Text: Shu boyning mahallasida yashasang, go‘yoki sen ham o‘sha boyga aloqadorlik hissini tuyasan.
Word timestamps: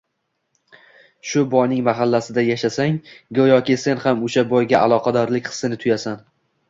Shu 1.31 1.43
boyning 1.51 1.83
mahallasida 1.89 2.43
yashasang, 2.47 2.97
go‘yoki 3.41 3.77
sen 3.85 4.01
ham 4.07 4.25
o‘sha 4.29 4.45
boyga 4.55 4.81
aloqadorlik 4.87 5.53
hissini 5.53 5.81
tuyasan. 5.85 6.19